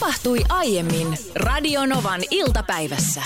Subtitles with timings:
[0.00, 3.22] Tapahtui aiemmin Radionovan iltapäivässä.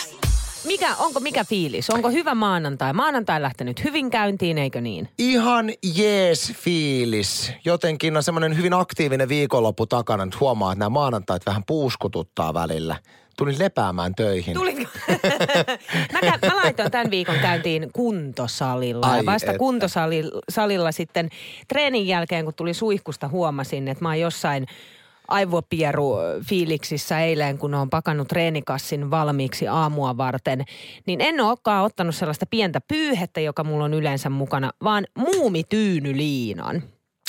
[0.67, 1.91] Mikä, onko mikä fiilis?
[1.91, 2.93] Onko hyvä maanantai?
[2.93, 5.09] Maanantai lähtenyt hyvin käyntiin, eikö niin?
[5.19, 7.53] Ihan jees fiilis.
[7.65, 10.25] Jotenkin on semmoinen hyvin aktiivinen viikonloppu takana.
[10.25, 12.97] Nyt huomaa, että nämä maanantait vähän puuskututtaa välillä.
[13.37, 14.55] Tulin lepäämään töihin.
[14.55, 14.91] Tulinko?
[16.13, 19.07] mä, kä- mä laitoin tämän viikon käyntiin kuntosalilla.
[19.07, 19.59] Ai ja vasta että.
[19.59, 21.29] kuntosalilla sitten
[21.69, 24.67] treenin jälkeen, kun tuli suihkusta, huomasin, että mä oon jossain
[25.31, 26.17] aivopieru
[26.49, 30.65] fiiliksissä eilen, kun on pakannut treenikassin valmiiksi aamua varten,
[31.07, 36.83] niin en olekaan ottanut sellaista pientä pyyhettä, joka mulla on yleensä mukana, vaan muumityynyliinan.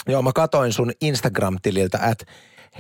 [0.08, 2.26] Joo, mä katoin sun Instagram-tililtä, että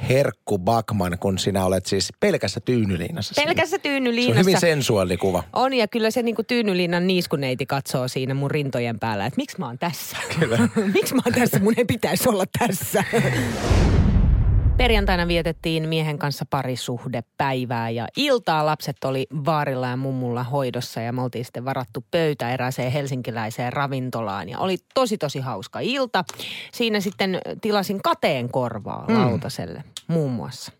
[0.09, 3.42] Herkku Bakman, kun sinä olet siis pelkässä tyynyliinassa.
[3.45, 4.40] Pelkässä Se on tyynyliinassa.
[4.40, 5.44] hyvin sensuaalikuva.
[5.53, 9.66] On ja kyllä se niinku tyynylinnan niiskuneiti katsoo siinä mun rintojen päällä, että miksi mä
[9.66, 10.17] oon tässä?
[10.94, 11.59] miksi mä oon tässä?
[11.59, 13.03] Mun ei pitäisi olla tässä.
[14.81, 21.22] Perjantaina vietettiin miehen kanssa parisuhdepäivää ja iltaa lapset oli vaarilla ja mummulla hoidossa ja me
[21.22, 26.23] oltiin sitten varattu pöytä erääseen helsinkiläiseen ravintolaan ja oli tosi tosi hauska ilta.
[26.72, 30.72] Siinä sitten tilasin kateen korvaa lautaselle muun muassa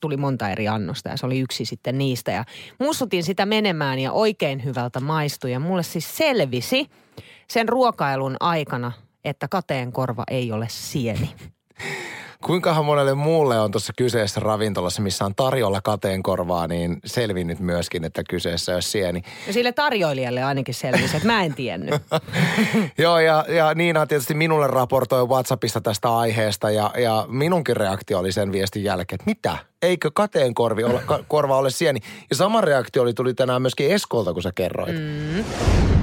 [0.00, 2.30] tuli monta eri annosta ja se oli yksi sitten niistä.
[2.30, 2.44] Ja
[2.78, 5.52] mussutin sitä menemään ja oikein hyvältä maistui.
[5.52, 6.90] Ja mulle siis selvisi
[7.48, 8.92] sen ruokailun aikana,
[9.24, 11.30] että kateen korva ei ole sieni.
[12.44, 18.22] Kuinkahan monelle muulle on tuossa kyseessä ravintolassa, missä on tarjolla kateenkorvaa, niin selvinnyt myöskin, että
[18.30, 19.22] kyseessä olisi sieni.
[19.46, 21.94] Ja sille tarjoilijalle ainakin selvisi, että mä en tiennyt.
[22.98, 28.32] Joo, ja, ja Niina tietysti minulle raportoi WhatsAppista tästä aiheesta, ja, ja minunkin reaktio oli
[28.32, 29.58] sen viestin jälkeen, että mitä?
[29.82, 32.00] Eikö kateenkorvi ole, ka, korva ole sieni?
[32.30, 34.96] Ja sama reaktio oli, tuli tänään myöskin Eskolta, kun sä kerroit.
[34.96, 35.99] Mm.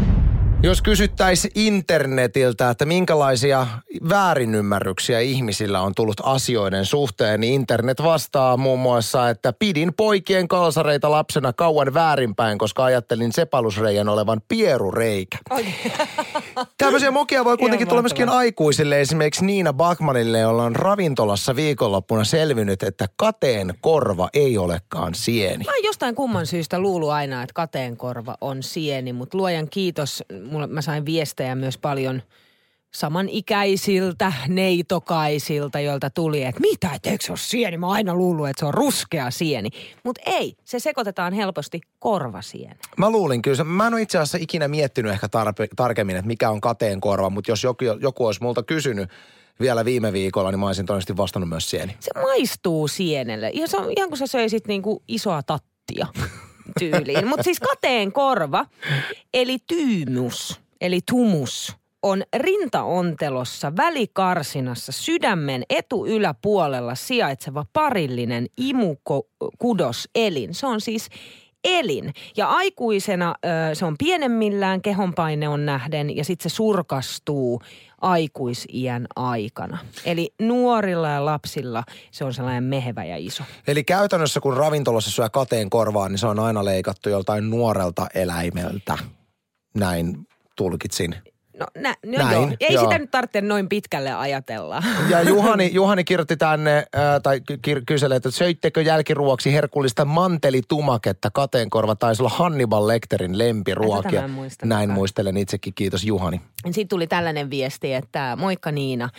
[0.63, 3.67] Jos kysyttäisiin internetiltä, että minkälaisia
[4.09, 11.11] väärinymmärryksiä ihmisillä on tullut asioiden suhteen, niin internet vastaa muun muassa, että pidin poikien kalsareita
[11.11, 15.37] lapsena kauan väärinpäin, koska ajattelin sepalusreijän olevan pierureikä.
[16.77, 19.01] Tämmöisiä mokia voi kuitenkin tulla myöskin aikuisille.
[19.01, 25.65] Esimerkiksi Niina Bakmanille, jolla on ravintolassa viikonloppuna selvinnyt, että kateen korva ei olekaan sieni.
[25.65, 30.81] Mä jostain kumman syystä luullut aina, että kateenkorva on sieni, mutta luojan kiitos, mulla, mä
[30.81, 32.21] sain viestejä myös paljon
[32.93, 37.77] samanikäisiltä neitokaisilta, joilta tuli, että mitä, et eikö se ole sieni?
[37.77, 39.69] Mä oon aina luullut, että se on ruskea sieni.
[40.03, 42.79] Mutta ei, se sekoitetaan helposti korvasieneen.
[42.97, 43.63] Mä luulin kyllä.
[43.63, 47.29] Mä en ole itse asiassa ikinä miettinyt ehkä tarpe, tarkemmin, että mikä on kateen korva,
[47.29, 49.09] mutta jos joku, joku olisi multa kysynyt
[49.59, 51.97] vielä viime viikolla, niin mä olisin todennäköisesti vastannut myös sieni.
[51.99, 53.49] Se maistuu sienelle.
[53.53, 56.07] Ihan, se on, ihan kuin sä söisit niinku isoa tattia
[56.79, 57.27] tyyliin.
[57.27, 58.65] Mutta siis kateen korva,
[59.33, 70.53] eli tyymus, eli tumus, on rintaontelossa välikarsinassa sydämen etuyläpuolella sijaitseva parillinen imukudoselin.
[70.53, 71.09] Se on siis
[71.67, 72.13] elin.
[72.37, 77.61] Ja aikuisena ö, se on pienemmillään, kehonpaine on nähden ja sitten se surkastuu
[78.01, 79.77] aikuisiän aikana.
[80.05, 83.43] Eli nuorilla ja lapsilla se on sellainen mehevä ja iso.
[83.67, 88.97] Eli käytännössä kun ravintolassa syö kateen korvaa, niin se on aina leikattu joltain nuorelta eläimeltä.
[89.75, 91.15] Näin tulkitsin.
[91.59, 92.51] No, nä, no Näin, joo.
[92.59, 92.83] Ei joo.
[92.83, 94.83] sitä nyt tarvitse noin pitkälle ajatella.
[95.09, 101.31] Ja Juhani, Juhani kirjoitti tänne, ää, tai ky- ky- kyselee, että söittekö jälkiruoksi herkullista mantelitumaketta?
[101.33, 104.29] Kateenkorva taisi olla Hannibal Lecterin lempiruokia.
[104.63, 106.41] Näin muistelen itsekin, kiitos Juhani.
[106.65, 109.09] Sitten tuli tällainen viesti, että moikka Niina.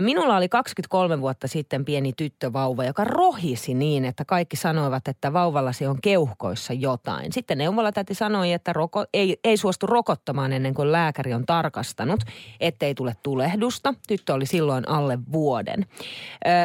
[0.00, 5.86] Minulla oli 23 vuotta sitten pieni tyttövauva, joka rohisi niin, että kaikki sanoivat, että vauvallasi
[5.86, 7.32] on keuhkoissa jotain.
[7.32, 12.20] Sitten neuvolatäti sanoi, että roko, ei, ei suostu rokottamaan ennen kuin lääkäri on tarkastanut,
[12.60, 13.94] ettei tule tulehdusta.
[14.08, 15.86] Tyttö oli silloin alle vuoden.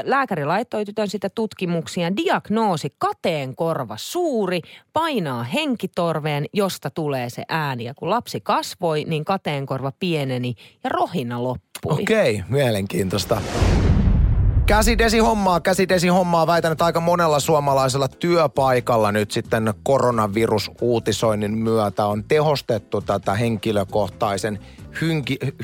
[0.04, 2.16] Lääkäri laittoi tytön sitä tutkimuksia.
[2.16, 4.62] Diagnoosi kateen korva suuri,
[4.94, 7.84] painaa henkitorveen, josta tulee se ääni.
[7.84, 12.02] Ja kun lapsi kasvoi, niin kateenkorva pieneni ja rohina loppui.
[12.02, 13.42] Okei, mielenkiintoista.
[14.66, 16.48] Käsidesi hommaa, käsidesi hommaa.
[16.48, 24.60] Väitän, että aika monella suomalaisella työpaikalla nyt sitten koronavirusuutisoinnin myötä on tehostettu tätä henkilökohtaisen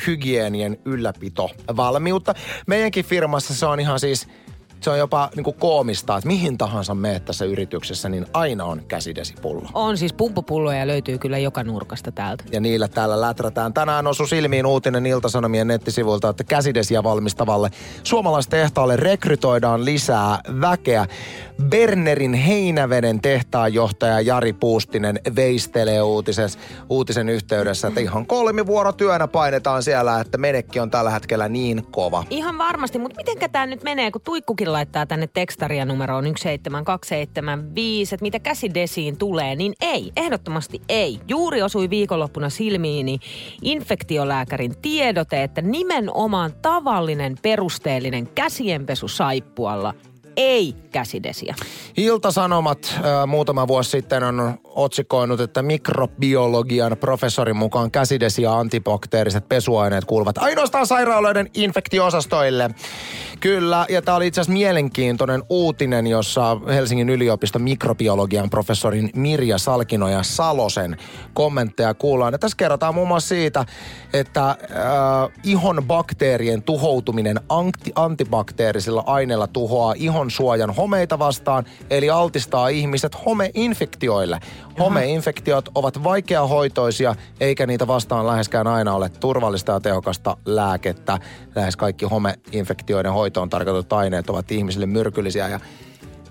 [0.08, 2.34] hygienien ylläpito valmiutta.
[2.68, 4.28] Meidänkin firmassa se on ihan siis,
[4.82, 8.82] se on jopa niin kuin koomista, että mihin tahansa meet tässä yrityksessä, niin aina on
[8.88, 9.70] käsidesipullo.
[9.74, 12.44] On siis pumppupulloja löytyy kyllä joka nurkasta täältä.
[12.52, 13.74] ja niillä täällä läträtään.
[13.74, 17.70] Tänään osu silmiin uutinen Iltasanomien nettisivuilta, että käsidesiä valmistavalle
[18.04, 21.06] suomalaistehtaalle rekrytoidaan lisää väkeä.
[21.64, 26.60] Bernerin Heinäveden tehtaanjohtaja Jari Puustinen veistelee uutises,
[26.90, 32.24] uutisen yhteydessä, että ihan kolmivuorotyönä painetaan siellä, että menekki on tällä hetkellä niin kova.
[32.30, 38.16] Ihan varmasti, mutta miten tämä nyt menee, kun tuikkukin Annikin laittaa tänne tekstaria numeroon 17275,
[38.16, 41.20] että mitä käsidesiin tulee, niin ei, ehdottomasti ei.
[41.28, 43.20] Juuri osui viikonloppuna silmiini
[43.62, 49.94] infektiolääkärin tiedote, että nimenomaan tavallinen perusteellinen käsienpesu saippualla
[50.38, 51.56] ei käsidesiä.
[51.98, 60.06] Ilta-Sanomat äh, muutama vuosi sitten on otsikoinut, että mikrobiologian professorin mukaan käsidesi ja antibakteeriset pesuaineet
[60.06, 62.70] kuuluvat ainoastaan sairaaloiden infektiosastoille.
[63.40, 70.24] Kyllä, ja tämä oli itse asiassa mielenkiintoinen uutinen, jossa Helsingin yliopiston mikrobiologian professorin Mirja Salkinoja
[70.24, 70.98] Salosen
[71.34, 72.34] kommentteja kuullaan.
[72.34, 73.66] Ja tässä kerrotaan muun muassa siitä,
[74.14, 74.58] että äh,
[75.44, 84.40] ihon bakteerien tuhoutuminen anti- antibakteerisilla aineilla tuhoaa ihon suojan homeita vastaan, eli altistaa ihmiset homeinfektioille.
[84.80, 91.20] Homeinfektiot ovat vaikeahoitoisia, eikä niitä vastaan läheskään aina ole turvallista ja tehokasta lääkettä.
[91.56, 95.60] Lähes kaikki homeinfektioiden hoitoon tarkoitut aineet ovat ihmisille myrkyllisiä ja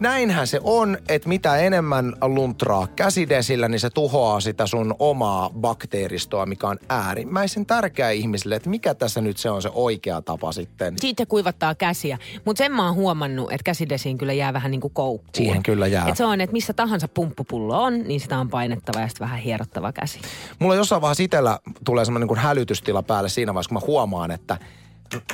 [0.01, 6.47] Näinhän se on, että mitä enemmän luntraa käsidesillä, niin se tuhoaa sitä sun omaa bakteeristoa,
[6.47, 8.57] mikä on äärimmäisen tärkeä ihmisille.
[8.57, 10.95] Että mikä tässä nyt se on se oikea tapa sitten.
[10.99, 12.19] Siitä kuivattaa käsiä.
[12.45, 15.31] Mutta sen mä oon huomannut, että käsidesiin kyllä jää vähän niin kuin koukkuun.
[15.35, 16.09] Siihen kyllä jää.
[16.09, 19.39] Et se on, että missä tahansa pumppupullo on, niin sitä on painettava ja sitten vähän
[19.39, 20.21] hierottava käsi.
[20.59, 24.59] Mulla jossain vaiheessa itsellä tulee semmoinen niin hälytystila päälle siinä vaiheessa, kun mä huomaan, että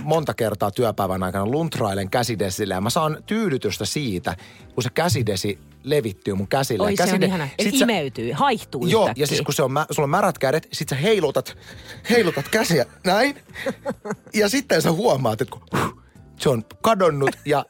[0.03, 4.37] monta kertaa työpäivän aikana luntrailen käsidesillä ja mä saan tyydytystä siitä,
[4.75, 6.85] kun se käsidesi levittyy mun käsille.
[6.85, 9.23] Oi, ja se on sit sä- imeytyy, haihtuu Joo, yhtäkkiä.
[9.23, 11.57] ja siis kun se on, mä, sulla on märät kädet, sit sä heilutat,
[12.11, 13.37] heilutat käsiä näin.
[14.35, 16.03] Ja sitten sä huomaat, että kun huh,
[16.39, 17.65] se on kadonnut ja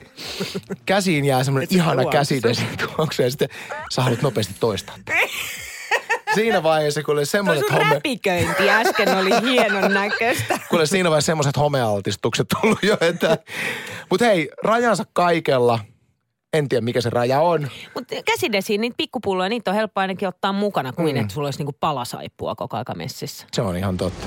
[0.87, 2.62] käsiin jää semmoinen ihana käsidesi
[2.96, 3.49] tuoksu ja sitten
[3.90, 4.96] sä haluat nopeasti toistaa.
[6.34, 7.84] Siinä vaiheessa, kun oli Tuo semmoiset home...
[7.84, 10.58] räpiköinti äsken oli hienon näköistä.
[10.70, 13.38] Kuule siinä vaiheessa semmoiset homealtistukset tullut jo, että...
[14.11, 15.79] Mutta hei, rajansa kaikella.
[16.52, 17.69] En tiedä, mikä se raja on.
[17.94, 21.20] Mutta käsidesiin niitä pikkupulloja, niitä on helppo ainakin ottaa mukana kuin mm.
[21.20, 23.46] että sulla olisi niinku palasaippua koko aika messissä.
[23.52, 24.26] Se on ihan totta.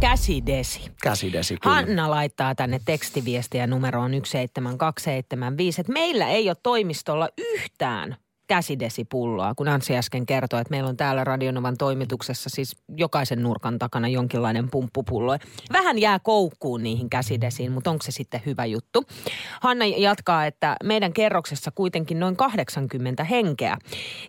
[0.00, 0.90] Käsidesi.
[1.02, 1.76] Käsidesi kyllä.
[1.76, 8.16] Hanna laittaa tänne tekstiviestiä numeroon 17275, että meillä ei ole toimistolla yhtään
[8.52, 14.08] käsidesipulloa, kun Anssi äsken kertoi, että meillä on täällä Radionovan toimituksessa siis jokaisen nurkan takana
[14.08, 15.38] jonkinlainen pumppupullo.
[15.72, 19.04] Vähän jää koukkuun niihin käsidesiin, mutta onko se sitten hyvä juttu?
[19.60, 23.78] Hanna jatkaa, että meidän kerroksessa kuitenkin noin 80 henkeä.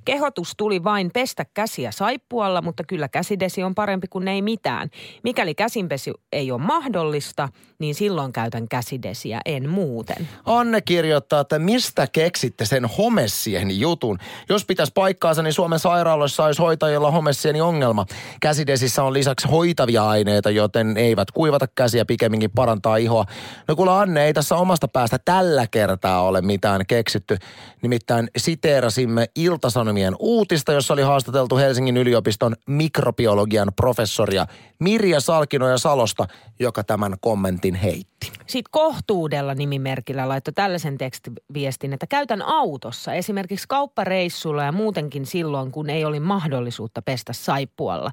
[0.05, 4.89] Kehotus tuli vain pestä käsiä saippualla, mutta kyllä käsidesi on parempi kuin ei mitään.
[5.23, 7.49] Mikäli käsinpesi ei ole mahdollista,
[7.79, 10.27] niin silloin käytän käsidesiä, en muuten.
[10.45, 14.12] Anne kirjoittaa, että mistä keksitte sen homessieni jutun?
[14.49, 18.05] Jos pitäisi paikkaansa, niin Suomen sairaaloissa olisi hoitajilla homessieni ongelma.
[18.41, 23.25] Käsidesissä on lisäksi hoitavia aineita, joten eivät kuivata käsiä, pikemminkin parantaa ihoa.
[23.67, 27.37] No kuule Anne, ei tässä omasta päästä tällä kertaa ole mitään keksitty.
[27.81, 34.47] Nimittäin siteerasimme Iltasanomien uutista, jossa oli haastateltu Helsingin yliopiston mikrobiologian professoria
[34.83, 36.27] Mirja Salkinoja Salosta,
[36.59, 38.31] joka tämän kommentin heitti.
[38.47, 45.89] Sitten kohtuudella nimimerkillä laittoi tällaisen tekstiviestin, että käytän autossa esimerkiksi kauppareissulla ja muutenkin silloin, kun
[45.89, 48.11] ei oli mahdollisuutta pestä saippualla.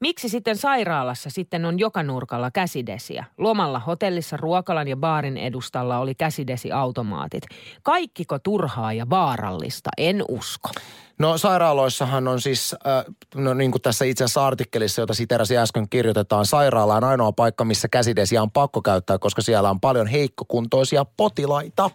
[0.00, 3.24] Miksi sitten sairaalassa sitten on joka nurkalla käsidesiä?
[3.38, 7.42] Lomalla hotellissa ruokalan ja baarin edustalla oli käsidesiautomaatit.
[7.82, 9.90] Kaikkiko turhaa ja vaarallista?
[9.98, 10.70] En usko.
[11.18, 13.04] No sairaaloissahan on siis, äh,
[13.34, 17.64] no niin kuin tässä itse asiassa artikkelissa, jota siterasin äsken kirjoitetaan, sairaala on ainoa paikka,
[17.64, 21.90] missä käsidesiä on pakko käyttää, koska siellä on paljon heikkokuntoisia potilaita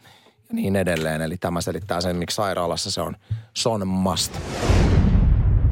[0.49, 1.21] ja niin edelleen.
[1.21, 3.15] Eli tämä selittää sen, miksi sairaalassa se on,
[3.53, 4.31] se on must.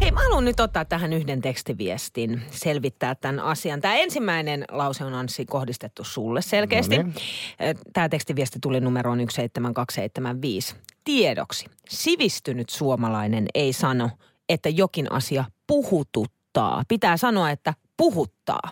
[0.04, 3.82] Hei, mä haluan nyt ottaa tähän yhden tekstiviestin, selvittää tämän asian.
[3.82, 6.98] Tämä ensimmäinen lause on Anssi kohdistettu sulle selkeästi.
[6.98, 7.78] No niin.
[7.94, 10.76] Tämä tekstiviesti tuli numeroon 17275.
[11.04, 14.10] Tiedoksi, sivistynyt suomalainen ei sano,
[14.50, 16.84] että jokin asia puhututtaa.
[16.88, 18.70] Pitää sanoa, että puhuttaa.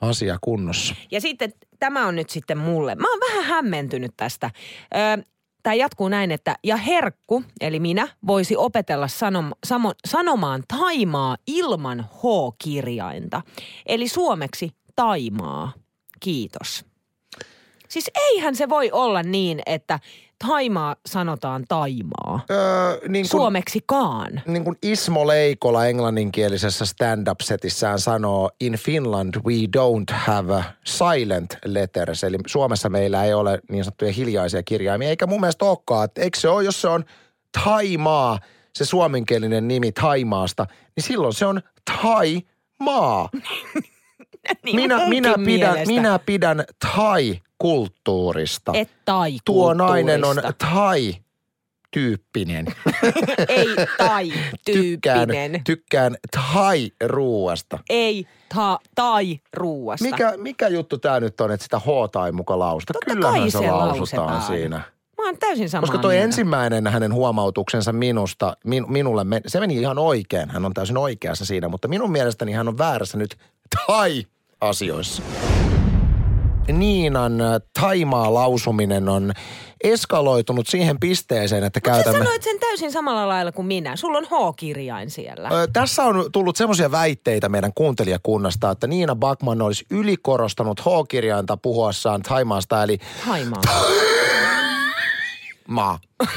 [0.00, 0.94] Asia kunnossa.
[1.10, 2.94] Ja sitten tämä on nyt sitten mulle.
[2.94, 4.50] Mä oon vähän hämmentynyt tästä.
[4.94, 5.24] Ö,
[5.62, 12.06] Tämä jatkuu näin, että ja herkku, eli minä, voisi opetella sanom, samo, sanomaan taimaa ilman
[12.16, 13.42] H-kirjainta.
[13.86, 15.72] Eli suomeksi taimaa.
[16.20, 16.84] Kiitos.
[17.88, 20.00] Siis eihän se voi olla niin, että
[20.46, 22.40] taimaa sanotaan taimaa.
[22.50, 24.42] Öö, niin kuin, Suomeksikaan.
[24.46, 32.24] niin kuin Ismo Leikola englanninkielisessä stand-up-setissään sanoo, in Finland we don't have a silent letters.
[32.24, 36.04] Eli Suomessa meillä ei ole niin sanottuja hiljaisia kirjaimia, eikä mun mielestä olekaan.
[36.04, 37.04] Että Eikö se ole, jos se on
[37.64, 38.38] Taimaa,
[38.74, 40.66] se suomenkielinen nimi Taimaasta,
[40.96, 41.60] niin silloin se on
[42.02, 43.28] Tai-maa.
[44.64, 45.86] Niin minä, minä, pidän, mielestä.
[45.86, 48.72] minä pidän thai-kulttuurista.
[48.74, 50.66] Et tai Tuo nainen on kulttuurista.
[50.66, 52.66] thai-tyyppinen.
[53.48, 53.66] Ei
[53.98, 54.32] tai
[54.64, 55.64] tykkään, tyyppinen.
[55.64, 57.78] tykkään thai-ruuasta.
[57.90, 60.04] Ei ta, tai ruuasta.
[60.04, 62.92] Mikä, mikä juttu tämä nyt on, että sitä h tai muka lausuta?
[62.92, 64.82] Totta Kyllähän kai se, se lausutaan siinä.
[65.20, 66.24] Mä oon täysin samaa Koska toi mieltä.
[66.24, 70.50] ensimmäinen hänen huomautuksensa minusta, min, minulle, men- se meni ihan oikein.
[70.50, 73.36] Hän on täysin oikeassa siinä, mutta minun mielestäni hän on väärässä nyt
[73.86, 75.22] tai-asioissa.
[76.72, 79.32] Niinan äh, Taimaa lausuminen on
[79.84, 82.18] eskaloitunut siihen pisteeseen, että Sä käytämme...
[82.18, 83.96] sanoit sen täysin samalla lailla kuin minä.
[83.96, 85.48] Sulla on H-kirjain siellä.
[85.52, 92.22] Ö, Tässä on tullut semmoisia väitteitä meidän kuuntelijakunnasta, että Niina Bakman olisi ylikorostanut H-kirjainta puhuessaan
[92.22, 93.60] Taimaasta, eli Haimaa.
[95.70, 95.98] Maa.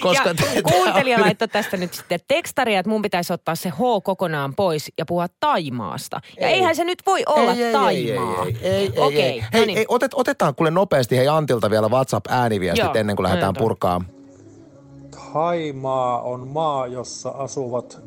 [0.00, 3.68] Koska ja te- kuuntelija on- laittoi tästä nyt sitten tekstaria, että mun pitäisi ottaa se
[3.68, 6.20] H kokonaan pois ja puhua Taimaasta.
[6.40, 6.54] Ja Ei.
[6.54, 8.44] eihän se nyt voi olla ei, ei, Taimaa.
[8.44, 9.40] Ei, ei, ei, ei, Okei, ei.
[9.40, 9.78] no Hei, niin.
[9.78, 13.64] ei otet, otetaan kuule nopeasti hei Antilta vielä WhatsApp-ääniviestit Joo, ennen kuin lähdetään otetaan.
[13.68, 14.00] purkaa.
[15.32, 17.98] Thaimaa on maa, jossa asuvat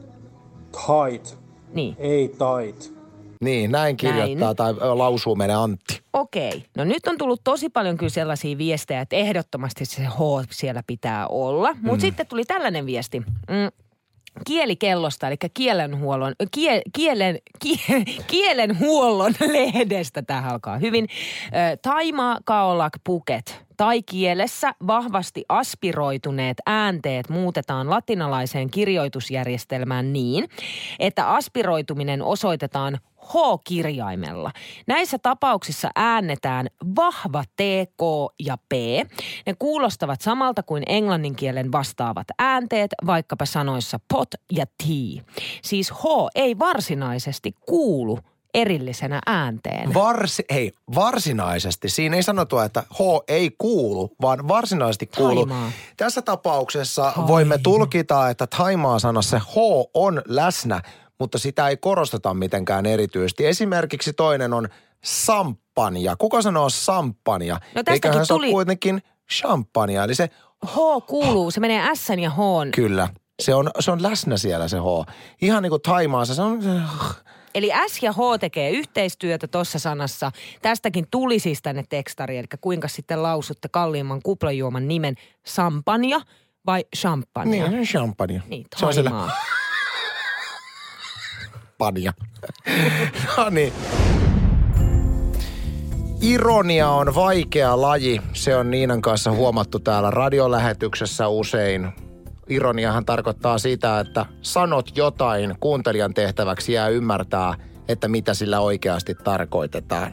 [0.85, 1.37] thait,
[1.73, 1.95] Niin.
[1.99, 2.93] ei tait.
[3.41, 4.55] Niin, näin kirjoittaa Näin.
[4.55, 6.01] tai lausuu meidän Antti.
[6.13, 6.65] Okei.
[6.77, 10.19] No nyt on tullut tosi paljon kyllä sellaisia viestejä, että ehdottomasti se H
[10.49, 11.73] siellä pitää olla.
[11.73, 11.99] Mutta Mm.
[12.01, 13.19] sitten tuli tällainen viesti.
[13.19, 13.69] Mm,
[14.47, 20.21] kielikellosta, eli kielenhuollon, kie, kielen, kie, kielenhuollon lehdestä.
[20.21, 21.07] Tämä alkaa hyvin.
[21.81, 23.61] Taima Kaolak Puket.
[23.77, 30.47] Tai kielessä vahvasti aspiroituneet äänteet muutetaan latinalaiseen kirjoitusjärjestelmään niin,
[30.99, 34.51] että aspiroituminen osoitetaan H-kirjaimella.
[34.87, 37.59] Näissä tapauksissa äännetään vahva T,
[37.97, 38.71] K ja P.
[39.45, 45.23] Ne kuulostavat samalta kuin englannin kielen vastaavat äänteet, vaikkapa sanoissa pot ja tea.
[45.61, 46.03] Siis H
[46.35, 48.19] ei varsinaisesti kuulu
[48.53, 49.93] erillisenä äänteen.
[49.93, 51.89] Varsi, hei, varsinaisesti.
[51.89, 55.45] Siinä ei sanota, että H ei kuulu, vaan varsinaisesti kuulu.
[55.45, 55.71] Taimaa.
[55.97, 59.55] Tässä tapauksessa voimme tulkita, että Taimaa sanassa se H
[59.93, 60.81] on läsnä,
[61.21, 63.47] mutta sitä ei korosteta mitenkään erityisesti.
[63.47, 64.69] Esimerkiksi toinen on
[65.03, 66.15] sampanja.
[66.15, 67.59] Kuka sanoo sampanja?
[67.75, 69.01] No Eiköhän se tuli- ole kuitenkin
[69.31, 70.29] champagnea, eli se
[70.65, 70.75] H
[71.07, 72.37] kuuluu, se menee S ja H.
[72.75, 73.09] Kyllä.
[73.41, 75.13] Se on, se on läsnä siellä se H.
[75.41, 76.59] Ihan niin kuin Taimaassa, se on...
[77.55, 80.31] Eli S ja H tekee yhteistyötä tuossa sanassa.
[80.61, 86.21] Tästäkin tuli siis tänne tekstari, eli kuinka sitten lausutte kalliimman kuplajuoman nimen sampanja
[86.65, 87.69] vai champagne?
[87.69, 88.43] Niin, champagne.
[88.49, 89.11] Niin, se on siellä
[91.81, 92.13] Panja.
[93.37, 93.73] no niin.
[96.21, 98.21] Ironia on vaikea laji.
[98.33, 101.89] Se on Niinan kanssa huomattu täällä radiolähetyksessä usein.
[102.49, 107.55] Ironiahan tarkoittaa sitä, että sanot jotain, kuuntelijan tehtäväksi jää ymmärtää,
[107.87, 110.11] että mitä sillä oikeasti tarkoitetaan.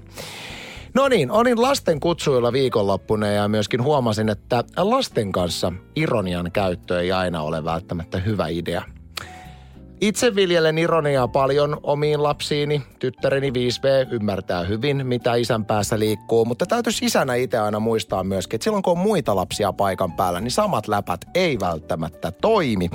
[0.95, 7.13] No niin, olin lasten kutsuilla viikonloppuna ja myöskin huomasin, että lasten kanssa ironian käyttö ei
[7.13, 8.98] aina ole välttämättä hyvä idea.
[10.01, 12.83] Itse viljelen ironiaa paljon omiin lapsiini.
[12.99, 18.57] Tyttäreni 5V ymmärtää hyvin, mitä isän päässä liikkuu, mutta täytyisi isänä itse aina muistaa myöskin,
[18.57, 22.91] että silloin kun on muita lapsia paikan päällä, niin samat läpät ei välttämättä toimi.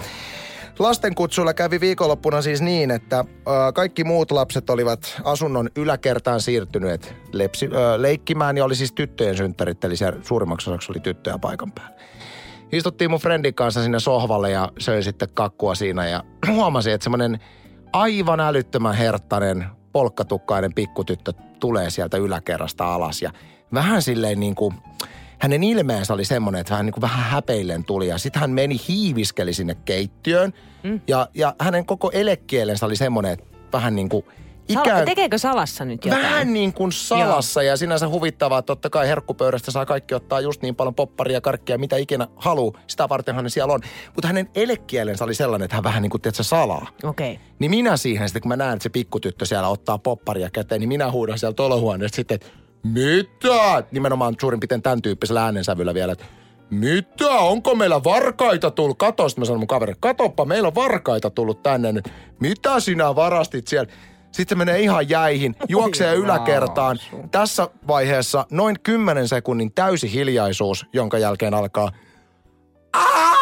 [0.80, 7.66] Lastenkutsuilla kävi viikonloppuna siis niin, että ö, kaikki muut lapset olivat asunnon yläkertaan siirtyneet lepsi,
[7.66, 11.94] ö, leikkimään ja oli siis tyttöjen synttärit, eli siellä suurimmaksi osaksi oli tyttöjä paikan päällä.
[12.74, 17.40] Istuttiin mun friendin kanssa sinne sohvalle ja söin sitten kakkua siinä ja huomasin, että semmoinen
[17.94, 23.32] aivan älyttömän herttainen, polkkatukkainen pikkutyttö tulee sieltä yläkerrasta alas ja
[23.74, 24.74] vähän silleen niin kuin,
[25.40, 28.78] hänen ilmeensä oli semmoinen, että vähän niin kuin vähän häpeillen tuli ja sitten hän meni
[28.88, 30.54] hiiviskeli sinne keittiöön
[30.84, 31.02] mm.
[31.08, 34.26] ja, ja hänen koko elekielensä oli semmoinen, että vähän niin kuin
[34.72, 36.24] Sal- ikään, tekeekö salassa nyt jotain?
[36.24, 40.62] Vähän niin kuin salassa ja sinänsä huvittavaa, että totta kai herkkupöydästä saa kaikki ottaa just
[40.62, 42.78] niin paljon popparia, karkkia, mitä ikinä haluu.
[42.88, 43.80] Sitä vartenhan ne siellä on.
[44.16, 46.88] Mutta hänen elekielensä oli sellainen, että hän vähän niin kuin, tiedätkö, salaa.
[47.04, 47.32] Okei.
[47.32, 47.46] Okay.
[47.60, 50.90] Niin minä siihen sitten, kun mä näen, että se pikkutyttö siellä ottaa popparia käteen, niin
[50.90, 52.48] minä huudan sieltä olohuoneesta sitten, että
[52.84, 53.84] mitä?
[53.92, 56.26] Nimenomaan suurin piirtein tämän tyyppisellä äänensävyllä vielä, että
[56.70, 57.30] mitä?
[57.30, 58.98] Onko meillä varkaita tullut?
[58.98, 62.10] Kato, sitten mä sanon mun kaverille, katoppa, meillä on varkaita tullut tänne nyt.
[62.40, 63.92] Mitä sinä varastit siellä?
[64.34, 66.98] Sitten menee ihan jäihin, juoksee yläkertaan.
[67.32, 71.92] Tässä vaiheessa noin 10 sekunnin täysi hiljaisuus, jonka jälkeen alkaa
[72.94, 73.34] Aa!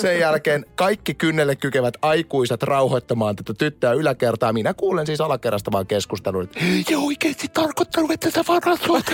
[0.00, 4.52] Sen jälkeen kaikki kynnelle kykevät aikuiset rauhoittamaan tätä tyttöä yläkertaa.
[4.52, 9.06] Minä kuulen siis alakerrasta vaan keskustelun, että ei oikeasti tarkoittanut, että sä varastoit.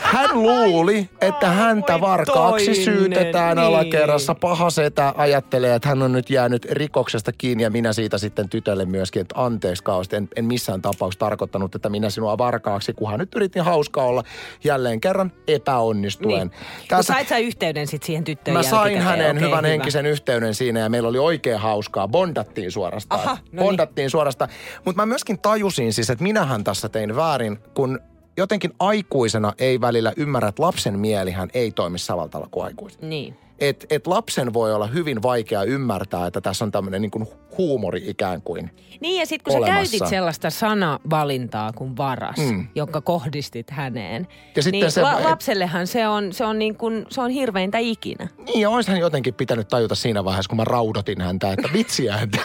[0.00, 3.66] Hän luuli, että häntä varkaaksi syytetään niin.
[3.66, 4.34] alakerrassa.
[4.34, 8.84] Paha setä ajattelee, että hän on nyt jäänyt rikoksesta kiinni ja minä siitä sitten tytölle
[8.84, 9.84] myöskin, että anteeksi.
[10.12, 14.22] En, en missään tapauksessa tarkoittanut, että minä sinua varkaaksi, kunhan nyt yritin hauskaa olla
[14.64, 16.48] jälleen kerran epäonnistuen.
[16.48, 16.88] Niin.
[16.88, 19.68] Kun sait sä yhteyden sit siihen tyttöön Mä sain hänen Okei, hyvän hyvä.
[19.68, 22.08] henkisen yhteyden siinä ja meillä oli oikein hauskaa.
[22.08, 23.20] Bondattiin suorastaan.
[23.20, 23.64] Aha, no niin.
[23.64, 24.50] Bondattiin suorastaan.
[24.84, 28.00] Mutta mä myöskin tajusin siis, että minähän tässä tein väärin, kun
[28.36, 33.10] jotenkin aikuisena ei välillä ymmärrä, että lapsen mielihän ei toimi samalla tavalla kuin aikuisen.
[33.10, 33.36] Niin.
[33.58, 37.26] Et, et lapsen voi olla hyvin vaikea ymmärtää, että tässä on tämmöinen niin kuin
[37.58, 38.70] huumori ikään kuin.
[39.00, 39.84] Niin ja sitten kun Olemassa.
[39.84, 42.68] sä käytit sellaista sanavalintaa kuin varas, Mm.
[42.74, 47.06] jonka kohdistit häneen, Ja sitten niin se- la- lapsellehan se on, se on, niin kuin,
[47.08, 48.28] se on hirveintä ikinä.
[48.46, 52.16] Niin ja olisi hän jotenkin pitänyt tajuta siinä vaiheessa, kun mä raudotin häntä, että vitsiä
[52.16, 52.38] häntä.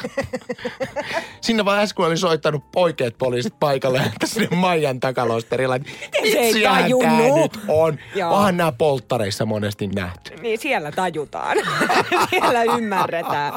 [1.42, 5.89] siinä vaiheessa, kun olin soittanut oikeat poliisit paikalle, että sinne Maijan takalosterilla, että
[6.63, 7.36] tajunnut?
[7.36, 7.98] nyt on.
[8.16, 8.34] Joo.
[8.36, 10.36] Onhan nämä polttareissa monesti nähty.
[10.42, 11.58] Niin siellä tajutaan.
[12.29, 13.53] siellä ymmärretään.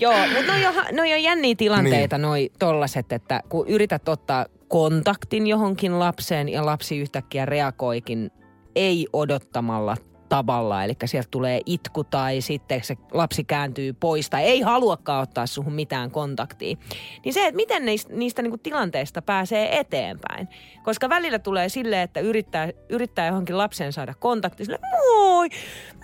[0.00, 2.22] Joo, mutta noi on, noi on jänniä tilanteita, niin.
[2.22, 8.30] noi tollaset, että kun yrität ottaa kontaktin johonkin lapseen ja lapsi yhtäkkiä reagoikin
[8.76, 9.96] ei odottamalla
[10.28, 10.84] tavalla.
[10.84, 15.72] Eli sieltä tulee itku tai sitten se lapsi kääntyy pois tai ei haluakaan ottaa suhun
[15.72, 16.76] mitään kontaktia.
[17.24, 20.48] Niin se, että miten niistä, niistä niinku tilanteista pääsee eteenpäin.
[20.82, 24.64] Koska välillä tulee silleen, että yrittää, yrittää johonkin lapseen saada kontakti.
[24.64, 25.48] Sille, moi,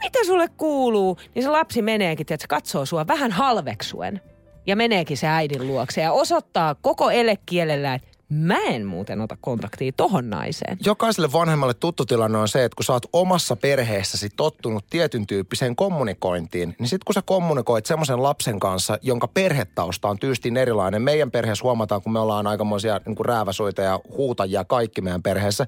[0.05, 1.17] mitä sulle kuuluu?
[1.35, 4.21] Niin se lapsi meneekin, että se katsoo sua vähän halveksuen.
[4.67, 9.93] Ja meneekin se äidin luokse ja osoittaa koko elekielellä, että mä en muuten ota kontaktia
[9.97, 10.79] tohon naiseen.
[10.85, 15.77] Jokaiselle vanhemmalle tuttu tilanne on se, että kun sä oot omassa perheessäsi tottunut tietyn tyyppiseen
[15.77, 21.03] kommunikointiin, niin sitten kun sä kommunikoit semmoisen lapsen kanssa, jonka perhetausta on tyystin erilainen.
[21.03, 25.67] Meidän perheessä huomataan, kun me ollaan aikamoisia niin rääväsoita ja huutajia kaikki meidän perheessä,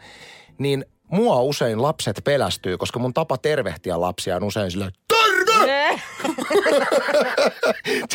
[0.59, 6.01] niin mua usein lapset pelästyy, koska mun tapa tervehtiä lapsia on usein silleen, terve!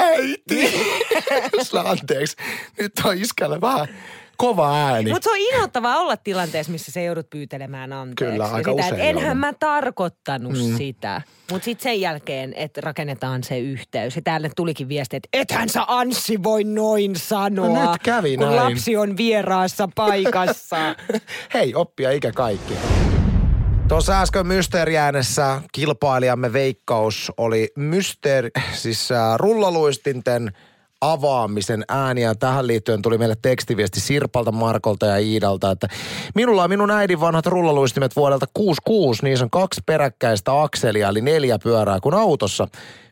[0.00, 0.72] Äiti!
[1.62, 2.36] Sillä anteeksi,
[2.78, 3.88] nyt on iskällä vähän
[4.40, 5.10] kova ääni.
[5.12, 8.32] Mutta se on inhottavaa olla tilanteessa, missä sä joudut pyytelemään anteeksi.
[8.32, 10.76] Kyllä, aika sitä, usein että enhän mä tarkoittanut mm.
[10.76, 11.22] sitä.
[11.52, 14.16] Mutta sitten sen jälkeen, että rakennetaan se yhteys.
[14.16, 17.68] Ja täällä tulikin viesti, että ethän sä Anssi voi noin sanoa.
[17.68, 18.56] No nyt kävi kun näin.
[18.56, 20.76] lapsi on vieraassa paikassa.
[21.54, 22.74] Hei, oppia ikä kaikki.
[23.90, 30.52] Tuossa äsken mysteeriäänessä kilpailijamme Veikkaus oli mysteeri, siis äh, rullaluistinten
[31.00, 32.34] avaamisen ääniä.
[32.34, 35.88] Tähän liittyen tuli meille tekstiviesti Sirpalta, Markolta ja Iidalta, että
[36.34, 39.24] minulla on minun äidin vanhat rullaluistimet vuodelta 66.
[39.24, 42.68] Niissä on kaksi peräkkäistä akselia, eli neljä pyörää kuin autossa.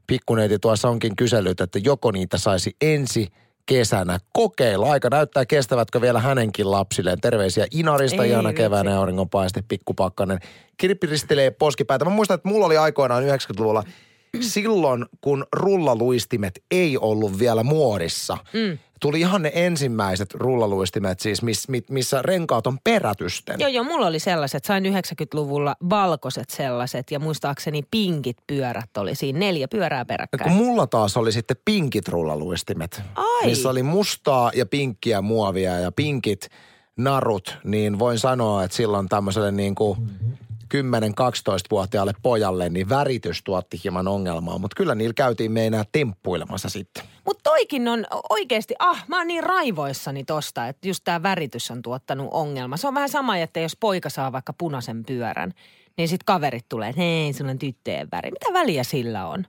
[0.06, 3.28] Pikkuneiti tuossa onkin kysellyt, että joko niitä saisi ensi
[3.68, 4.92] kesänä kokeilla.
[4.92, 7.20] Aika näyttää, kestävätkö vielä hänenkin lapsilleen.
[7.20, 8.62] Terveisiä Inarista, Ei ihana vitsi.
[8.62, 10.38] keväinen auringonpaiste, pikkupakkanen.
[10.76, 12.04] Kirppiristelee poskipäätä.
[12.04, 13.82] Mä muistan, että mulla oli aikoinaan 90-luvulla
[14.40, 18.38] silloin, kun rullaluistimet ei ollut vielä muodissa.
[18.52, 18.78] Mm.
[19.00, 23.60] Tuli ihan ne ensimmäiset rullaluistimet siis, miss, mi- missä renkaat on perätysten.
[23.60, 24.64] joo, joo, mulla oli sellaiset.
[24.64, 29.38] Sain 90-luvulla valkoiset sellaiset ja muistaakseni pinkit pyörät oli siinä.
[29.38, 30.42] Neljä pyörää peräkkäin.
[30.50, 33.46] kun mulla taas oli sitten pinkit rullaluistimet, Ai.
[33.46, 36.48] missä oli mustaa ja pinkkiä muovia ja pinkit
[36.96, 39.98] narut, niin voin sanoa, että silloin tämmöiselle niin kuin
[40.74, 44.58] 10-12-vuotiaalle pojalle, niin väritys tuotti hieman ongelmaa.
[44.58, 47.04] Mutta kyllä niillä käytiin meinaa temppuilemassa sitten.
[47.24, 51.82] Mutta toikin on oikeasti, ah, mä oon niin raivoissani tosta, että just tämä väritys on
[51.82, 52.76] tuottanut ongelma.
[52.76, 55.52] Se on vähän sama, että jos poika saa vaikka punaisen pyörän,
[55.96, 58.30] niin sitten kaverit tulee, että hei, sulla on tyttöjen väri.
[58.30, 59.44] Mitä väliä sillä on?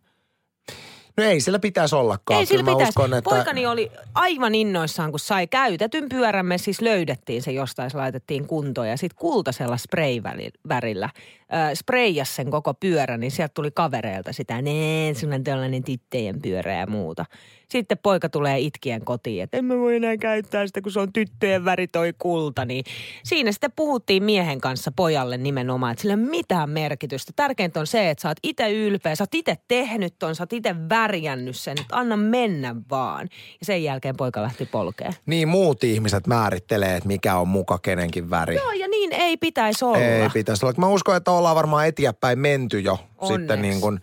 [1.19, 2.39] No ei sillä pitäisi ollakaan.
[2.39, 2.89] Ei sillä Kyllä pitäisi.
[2.89, 3.29] uskon, että...
[3.29, 8.87] Poikani oli aivan innoissaan, kun sai käytetyn pyörämme, siis löydettiin se jostain, se laitettiin kuntoon
[8.87, 11.09] ja sitten kultaisella spray-värillä
[11.53, 16.41] äh, spreijas sen koko pyörän, niin sieltä tuli kavereilta sitä, nee, sulla on tällainen tyttöjen
[16.41, 17.25] pyörä ja muuta.
[17.69, 21.13] Sitten poika tulee itkien kotiin, että en mä voi enää käyttää sitä, kun se on
[21.13, 22.65] tyttöjen väri toi kulta.
[22.65, 22.83] Niin
[23.23, 27.33] siinä sitten puhuttiin miehen kanssa pojalle nimenomaan, että sillä ei ole mitään merkitystä.
[27.35, 30.53] Tärkeintä on se, että sä oot itse ylpeä, sä oot itse tehnyt ton, sä oot
[30.53, 33.27] itse värjännyt sen, että anna mennä vaan.
[33.31, 35.13] Ja sen jälkeen poika lähti polkeen.
[35.25, 38.55] Niin muut ihmiset määrittelee, että mikä on muka kenenkin väri.
[38.55, 39.97] Joo, ja niin ei pitäisi olla.
[39.97, 40.75] Ei pitäisi olla.
[40.77, 43.41] Mä uskon, että ollaan varmaan eteenpäin menty jo Onneksi.
[43.41, 43.99] sitten niin kuin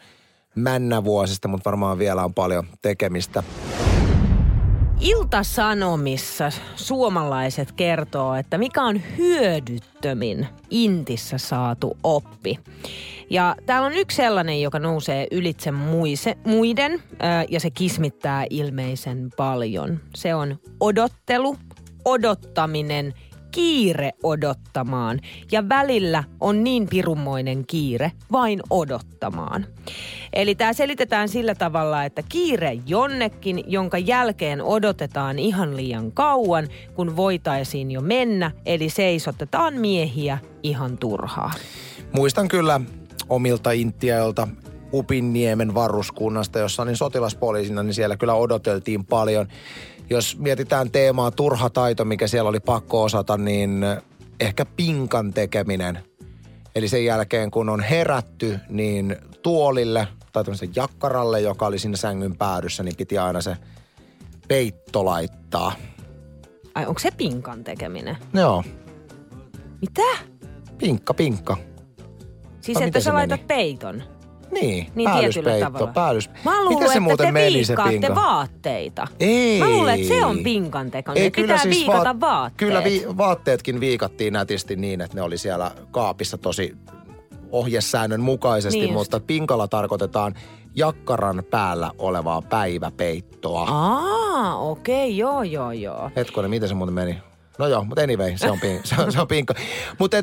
[0.55, 3.43] männävuosista, mutta varmaan vielä on paljon tekemistä.
[5.01, 12.59] Iltasanomissa suomalaiset kertoo, että mikä on hyödyttömin intissä saatu oppi.
[13.31, 17.03] Ja täällä on yksi sellainen, joka nousee ylitse muise, muiden
[17.49, 20.01] ja se kismittää ilmeisen paljon.
[20.15, 21.57] Se on odottelu,
[22.05, 23.15] odottaminen,
[23.57, 25.21] kiire odottamaan
[25.53, 29.67] ja välillä on niin pirummoinen kiire vain odottamaan.
[30.33, 37.17] Eli tämä selitetään sillä tavalla, että kiire jonnekin, jonka jälkeen odotetaan ihan liian kauan, kun
[37.17, 41.53] voitaisiin jo mennä, eli seisotetaan miehiä ihan turhaa.
[42.13, 42.81] Muistan kyllä
[43.29, 44.49] omilta intiailta
[44.93, 49.47] Upinniemen varuskunnasta, jossa olin sotilaspoliisina, niin siellä kyllä odoteltiin paljon.
[50.11, 53.85] Jos mietitään teemaa turha taito, mikä siellä oli pakko osata, niin
[54.41, 55.99] ehkä pinkan tekeminen.
[56.75, 62.37] Eli sen jälkeen, kun on herätty, niin tuolille tai tämmöisen jakkaralle, joka oli siinä sängyn
[62.37, 63.57] päädyssä, niin piti aina se
[64.49, 65.73] peitto laittaa.
[66.75, 68.17] Ai onko se pinkan tekeminen?
[68.35, 68.65] Joo,
[69.81, 70.03] Mitä?
[70.79, 71.57] pinkka, pinkka.
[72.61, 73.47] Siis No, että sä laitat meni?
[73.49, 74.03] peiton?
[74.51, 76.31] Niin, Niin päällyspeitto, päällys...
[76.45, 78.15] Mä luulen, Miten se että muuten te meni se pinka?
[78.15, 79.07] vaatteita.
[79.21, 79.59] Ei.
[79.59, 81.33] Mä luulen, että se on pinkan tekoinen.
[81.33, 82.57] Pitää viikata vaat- vaatteet.
[82.69, 86.77] Kyllä vi- vaatteetkin viikattiin nätisti niin, että ne oli siellä kaapissa tosi
[87.53, 88.95] ohjesäännön mukaisesti, Niin just.
[88.95, 90.35] mutta pinkalla tarkoitetaan
[90.75, 93.63] jakkaran päällä olevaa päiväpeittoa.
[93.71, 96.11] Aa, okei, okay, joo, joo, joo.
[96.17, 97.19] Hetkonen, miten se muuten meni?
[97.59, 99.55] No joo, mutta anyway, se on, pin, se on, se on pinkka.
[99.99, 100.17] Mutta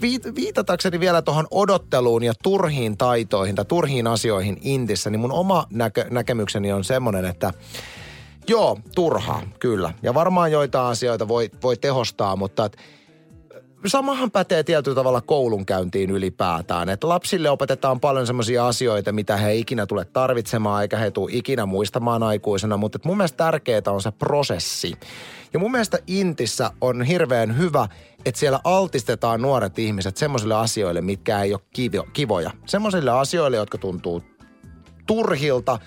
[0.00, 5.66] viit, viitatakseni vielä tuohon odotteluun ja turhiin taitoihin tai turhiin asioihin Intissä, niin mun oma
[5.70, 7.52] näkö, näkemykseni on semmoinen, että
[8.48, 9.92] joo, turhaa, kyllä.
[10.02, 12.76] Ja varmaan joitain asioita voi, voi tehostaa, mutta et,
[13.86, 16.88] samahan pätee tietyllä tavalla koulunkäyntiin ylipäätään.
[16.88, 21.66] Että lapsille opetetaan paljon semmoisia asioita, mitä he ikinä tule tarvitsemaan, eikä he tule ikinä
[21.66, 22.76] muistamaan aikuisena.
[22.76, 24.94] Mutta mun mielestä tärkeää on se prosessi.
[25.52, 27.88] Ja mun mielestä Intissä on hirveän hyvä,
[28.24, 32.50] että siellä altistetaan nuoret ihmiset semmoisille asioille, mitkä ei ole kivo, kivoja.
[32.66, 34.22] Semmoisille asioille, jotka tuntuu
[35.06, 35.78] turhilta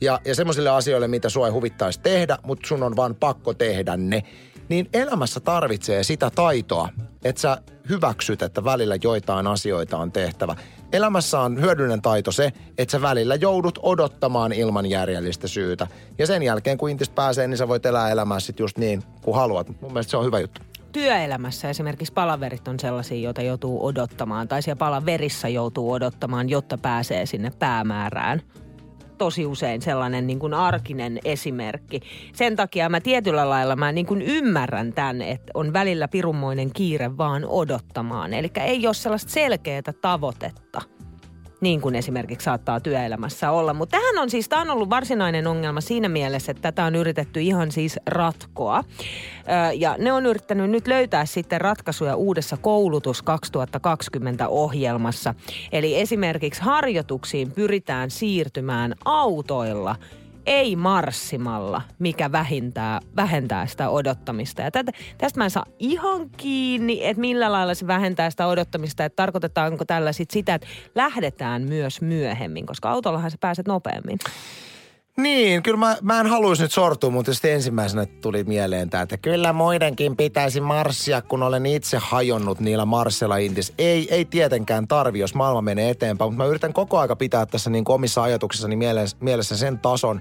[0.00, 3.96] ja, ja semmoisille asioille, mitä sua ei huvittaisi tehdä, mutta sun on vaan pakko tehdä
[3.96, 4.22] ne.
[4.68, 6.88] Niin elämässä tarvitsee sitä taitoa,
[7.24, 10.56] että sä hyväksyt, että välillä joitain asioita on tehtävä.
[10.92, 15.86] Elämässä on hyödyllinen taito se, että sä välillä joudut odottamaan ilman järjellistä syytä.
[16.18, 19.34] Ja sen jälkeen, kun intistä pääsee, niin sä voit elää elämää sit just niin kuin
[19.34, 19.80] haluat.
[19.80, 20.60] Mun mielestä se on hyvä juttu.
[20.92, 24.48] Työelämässä esimerkiksi palaverit on sellaisia, joita joutuu odottamaan.
[24.48, 28.42] Tai siellä palaverissa joutuu odottamaan, jotta pääsee sinne päämäärään.
[29.18, 32.00] Tosi usein sellainen niin kuin arkinen esimerkki.
[32.32, 37.16] Sen takia mä tietyllä lailla mä niin kuin ymmärrän tämän, että on välillä pirummoinen kiire
[37.16, 38.34] vaan odottamaan.
[38.34, 40.97] Eli ei ole sellaista selkeää tavoitetta
[41.60, 43.74] niin kuin esimerkiksi saattaa työelämässä olla.
[43.74, 47.40] Mutta tähän on siis, tämä on ollut varsinainen ongelma siinä mielessä, että tätä on yritetty
[47.40, 48.84] ihan siis ratkoa.
[49.74, 55.34] Ja ne on yrittänyt nyt löytää sitten ratkaisuja uudessa koulutus 2020 ohjelmassa.
[55.72, 59.96] Eli esimerkiksi harjoituksiin pyritään siirtymään autoilla
[60.46, 64.62] ei marssimalla, mikä vähentää, vähentää sitä odottamista.
[64.62, 69.04] Ja tätä, tästä mä en saa ihan kiinni, että millä lailla se vähentää sitä odottamista,
[69.04, 74.18] että tarkoitetaanko tällä sit sitä, että lähdetään myös myöhemmin, koska autollahan sä pääset nopeammin.
[75.18, 79.16] Niin, kyllä mä, mä en haluaisi nyt sortua, mutta sitten ensimmäisenä tuli mieleen tämä, että
[79.16, 83.72] kyllä muidenkin pitäisi marssia, kun olen itse hajonnut niillä marsseilla intis.
[83.78, 87.70] Ei, ei tietenkään tarvi, jos maailma menee eteenpäin, mutta mä yritän koko aika pitää tässä
[87.70, 88.76] niin omissa ajatuksissani
[89.20, 90.20] mielessä sen tason,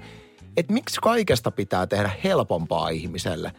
[0.57, 3.51] että miksi kaikesta pitää tehdä helpompaa ihmiselle.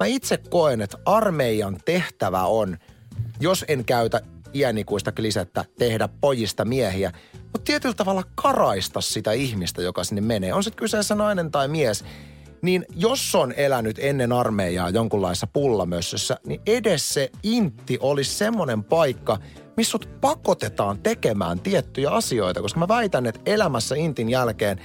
[0.00, 2.78] Mä itse koen, että armeijan tehtävä on,
[3.40, 4.20] jos en käytä
[4.54, 7.12] iänikuista klisettä, tehdä pojista miehiä,
[7.42, 10.54] mutta tietyllä tavalla karaista sitä ihmistä, joka sinne menee.
[10.54, 12.04] On se kyseessä nainen tai mies,
[12.62, 19.38] niin jos on elänyt ennen armeijaa jonkunlaisessa pullamössössä, niin edes se intti olisi semmoinen paikka,
[19.76, 22.62] missä sut pakotetaan tekemään tiettyjä asioita.
[22.62, 24.80] Koska mä väitän, että elämässä intin jälkeen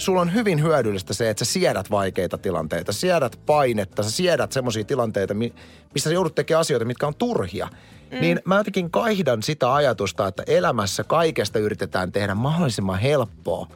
[0.00, 4.84] sulla on hyvin hyödyllistä se, että sä siedät vaikeita tilanteita, siedät painetta, sä siedät semmoisia
[4.84, 5.54] tilanteita, mi-
[5.94, 7.68] missä sä joudut tekemään asioita, mitkä on turhia.
[8.12, 8.20] Mm.
[8.20, 13.66] Niin mä jotenkin kaihdan sitä ajatusta, että elämässä kaikesta yritetään tehdä mahdollisimman helppoa,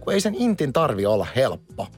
[0.00, 1.88] kun ei sen intin tarvi olla helppo.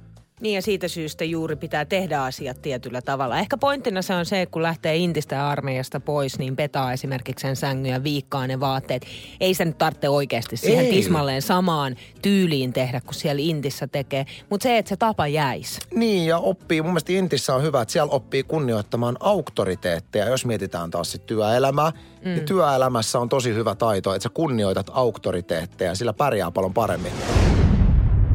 [0.41, 3.39] Niin ja siitä syystä juuri pitää tehdä asiat tietyllä tavalla.
[3.39, 7.43] Ehkä pointtina se on se, että kun lähtee intistä ja armeijasta pois, niin petaa esimerkiksi
[7.43, 9.07] sen sängyn ja viikkaa ne vaatteet.
[9.41, 10.91] Ei se nyt tarvitse oikeasti siihen Ei.
[10.91, 14.27] tismalleen samaan tyyliin tehdä, kun siellä intissä tekee.
[14.51, 15.81] Mutta se, että se tapa jäisi.
[15.95, 20.29] Niin, ja oppii, mun mielestä Intissä on hyvä, että siellä oppii kunnioittamaan auktoriteetteja.
[20.29, 22.29] Jos mietitään taas sit työelämää, mm.
[22.31, 27.13] niin työelämässä on tosi hyvä taito, että sä kunnioitat auktoriteetteja, sillä pärjää paljon paremmin.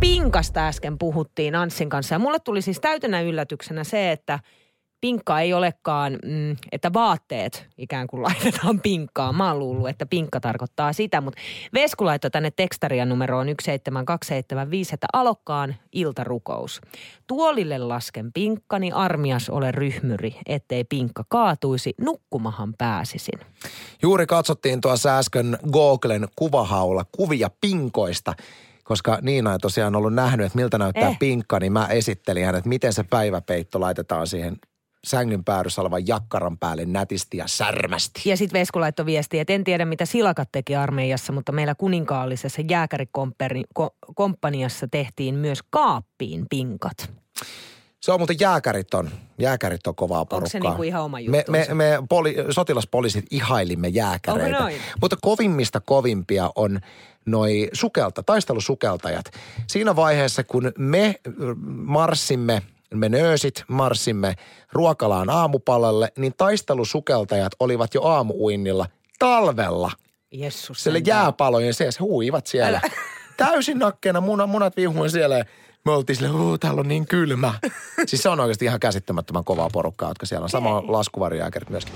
[0.05, 4.39] Pinkasta äsken puhuttiin Anssin kanssa ja mulle tuli siis täytenä yllätyksenä se, että
[5.01, 9.35] pinkka ei olekaan, mm, että vaatteet ikään kuin laitetaan pinkkaan.
[9.35, 11.41] Mä oon luullut, että pinkka tarkoittaa sitä, mutta
[11.73, 16.81] Vesku laittoi tänne tekstarian numeroon 17275, että alokkaan iltarukous.
[17.27, 23.39] Tuolille lasken pinkkani, armias ole ryhmyri, ettei pinkka kaatuisi, nukkumahan pääsisin.
[24.01, 28.33] Juuri katsottiin tuossa äsken Googlen kuvahaula kuvia pinkoista
[28.85, 31.19] koska Niina ei tosiaan ollut nähnyt, että miltä näyttää eh.
[31.19, 34.57] pinkka, niin mä esittelin hänet, miten se päiväpeitto laitetaan siihen
[35.07, 38.29] sängyn päädyssä olevan jakkaran päälle nätisti ja särmästi.
[38.29, 42.61] Ja sitten Vesku laittoi viestiä, että en tiedä mitä silakat teki armeijassa, mutta meillä kuninkaallisessa
[42.69, 47.09] jääkärikomppaniassa tehtiin myös kaappiin pinkat.
[48.01, 50.37] Se on muuten jääkärit on, jääkärit on kovaa porukkaa.
[50.37, 54.69] Onko se niinku ihan oma Me, me, me poli, sotilaspoliisit ihailimme jääkäreitä.
[55.01, 56.79] Mutta kovimmista kovimpia on
[57.25, 59.25] noi sukelta, taistelusukeltajat.
[59.67, 61.15] Siinä vaiheessa, kun me
[61.65, 62.61] marssimme–
[62.93, 64.35] me nöösit marssimme
[64.71, 68.85] ruokalaan aamupalalle, niin taistelusukeltajat olivat jo aamuuinnilla
[69.19, 69.91] talvella.
[70.31, 70.83] Jessus.
[70.83, 72.79] Siellä jääpalojen sees huivat siellä.
[72.83, 72.93] Älä.
[73.37, 75.45] Täysin nakkeena, munat, munat vihuin siellä
[75.85, 77.53] me oltiin silleen, täällä on niin kylmä.
[78.07, 80.49] siis se on oikeasti ihan käsittämättömän kovaa porukkaa, jotka siellä on.
[80.49, 81.93] Sama laskuvarjääkärit myöskin.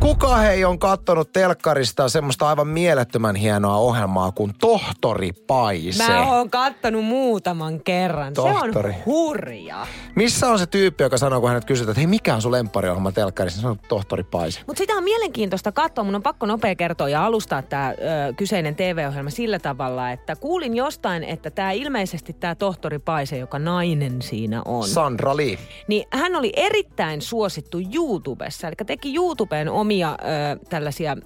[0.00, 6.06] Kuka hei on kattonut telkkarista semmoista aivan mielettömän hienoa ohjelmaa kuin Tohtori Paise?
[6.06, 8.34] Mä oon kattonut muutaman kerran.
[8.34, 8.92] Tohtori.
[8.92, 9.86] Se on hurja.
[10.14, 13.12] Missä on se tyyppi, joka sanoo, kun hänet kysytään, että hei mikä on sun lemppariohjelma
[13.12, 13.60] telkkarissa?
[13.60, 14.60] Se on Tohtori Paise.
[14.66, 16.04] Mutta sitä on mielenkiintoista katsoa.
[16.04, 17.94] Mun on pakko nopea kertoa ja alustaa tämä
[18.36, 24.22] kyseinen TV-ohjelma sillä tavalla, että kuulin jostain, että tämä ilmeisesti tämä Tohtori Paise, joka nainen
[24.22, 24.88] siinä on.
[24.88, 25.58] Sandra Lee.
[25.88, 28.68] Niin hän oli erittäin suosittu YouTubessa.
[28.68, 31.16] Eli teki YouTubeen omia ö, tällaisia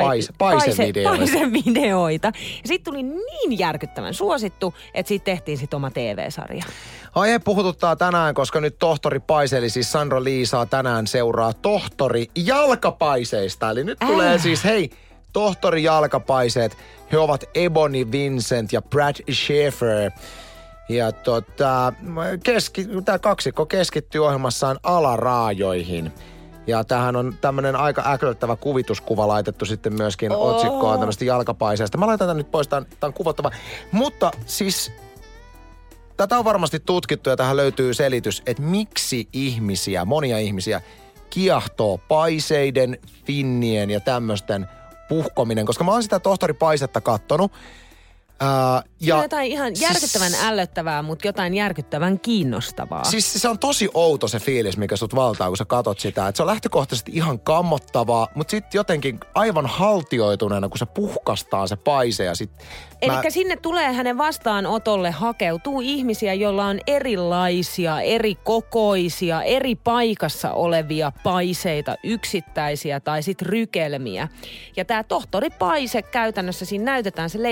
[0.00, 1.18] Pais, paise-videoita.
[1.18, 2.26] Paise-videoita.
[2.36, 6.64] Ja sitten tuli niin järkyttävän suosittu, että siitä tehtiin sitten oma TV-sarja.
[7.14, 13.70] Aihe puhututtaa tänään, koska nyt tohtori Paise, eli siis Sandro Liisaa tänään seuraa tohtori jalkapaiseista.
[13.70, 14.42] Eli nyt tulee äh.
[14.42, 14.90] siis, hei,
[15.32, 16.76] tohtori jalkapaiseet.
[17.12, 20.10] He ovat Ebony Vincent ja Brad Schaefer.
[20.88, 21.92] Ja tota,
[22.44, 26.12] keski, tämä kaksikko keskittyy ohjelmassaan alaraajoihin–
[26.66, 30.54] ja tähän on tämmöinen aika äklöttävä kuvituskuva laitettu sitten myöskin oh.
[30.54, 31.98] otsikkoon tämmöistä jalkapaiseesta.
[31.98, 33.50] Mä laitan tämän nyt pois, tämän, tämän kuvottava.
[33.92, 34.92] Mutta siis
[36.16, 40.80] tätä on varmasti tutkittu ja tähän löytyy selitys, että miksi ihmisiä, monia ihmisiä
[41.30, 44.68] kiehtoo paiseiden, finnien ja tämmöisten
[45.08, 45.66] puhkominen.
[45.66, 47.52] Koska mä oon sitä tohtori Paisetta kattonut
[48.42, 53.04] Uh, ja on jotain ihan siis- järkyttävän siis, ällöttävää, mutta jotain järkyttävän kiinnostavaa.
[53.04, 56.28] Siis se on tosi outo se fiilis, mikä sut valtaa, kun sä katot sitä.
[56.28, 61.76] Et se on lähtökohtaisesti ihan kammottavaa, mutta sitten jotenkin aivan haltioituneena, kun se puhkastaa se
[61.76, 62.66] paise ja sitten
[63.02, 63.22] Eli mä...
[63.28, 71.96] sinne tulee hänen vastaanotolle hakeutuu ihmisiä, joilla on erilaisia, eri kokoisia, eri paikassa olevia paiseita,
[72.02, 74.28] yksittäisiä tai sitten rykelmiä.
[74.76, 77.42] Ja tämä tohtori Paise käytännössä siinä näytetään se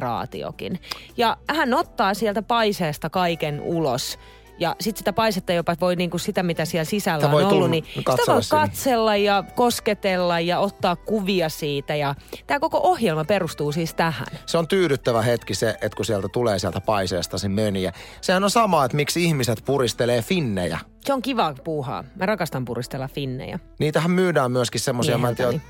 [0.00, 0.80] leikkausoperaatiokin.
[1.16, 4.18] Ja hän ottaa sieltä paiseesta kaiken ulos
[4.58, 8.22] ja sitten sitä paisetta jopa voi niinku sitä, mitä siellä sisällä on ollut, niin sitä
[8.26, 8.60] voi sinne.
[8.60, 11.94] katsella ja kosketella ja ottaa kuvia siitä.
[11.94, 12.14] Ja
[12.46, 14.26] tämä koko ohjelma perustuu siis tähän.
[14.46, 17.92] Se on tyydyttävä hetki se, että kun sieltä tulee sieltä paiseesta se möniä.
[18.20, 20.78] Sehän on sama, että miksi ihmiset puristelee finnejä.
[21.04, 22.04] Se on kiva puuhaa.
[22.16, 23.58] Mä rakastan puristella finnejä.
[23.78, 25.62] Niitähän myydään myöskin semmoisia, mä en tiedä, niin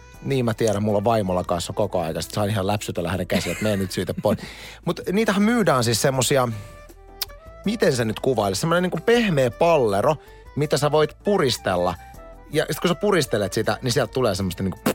[0.45, 2.23] mä tiedän, mulla vaimolla kanssa koko ajan.
[2.23, 4.39] Sitten saan ihan läpsytellä hänen käsiä, että mene nyt siitä pois.
[4.87, 6.49] Mutta niitähän myydään siis semmoisia
[7.65, 10.17] miten se nyt kuvailisi, semmoinen niin kuin pehmeä pallero,
[10.57, 11.95] mitä sä voit puristella.
[12.53, 14.90] Ja sitten kun sä puristelet sitä, niin sieltä tulee semmoista niin kuin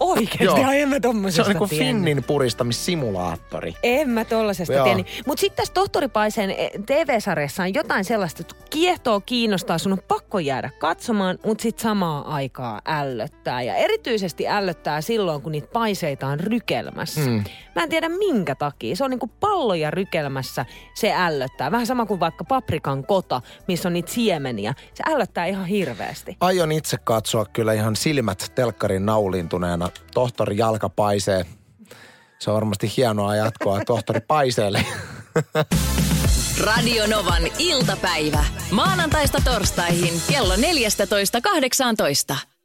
[0.00, 0.96] Oikeesti, ai en mä
[1.30, 3.74] Se on niinku Finnin puristamissimulaattori.
[3.82, 5.04] En mä tollasesta tiedä.
[5.26, 9.98] Mutta sitten tässä Tohtori Paiseen eh, TV-sarjassa on jotain sellaista, että kiehtoo, kiinnostaa, sun on
[10.08, 13.62] pakko jäädä katsomaan, mutta sitten samaa aikaa ällöttää.
[13.62, 17.20] Ja erityisesti ällöttää silloin, kun niitä paiseita on rykelmässä.
[17.20, 17.44] Mm.
[17.74, 18.96] Mä en tiedä minkä takia.
[18.96, 21.70] Se on niinku palloja rykelmässä, se ällöttää.
[21.70, 24.74] Vähän sama kuin vaikka paprikan kota, missä on niitä siemeniä.
[24.94, 26.36] Se ällöttää ihan hirveästi.
[26.40, 31.46] Aion itse katsoa kyllä ihan silmät telkkarin naulintuneena aina tohtori jalka paisee.
[32.38, 34.86] Se on varmasti hienoa jatkoa tohtori Paiseelle.
[36.60, 38.44] Radio Novan iltapäivä.
[38.70, 42.55] Maanantaista torstaihin kello 14.18.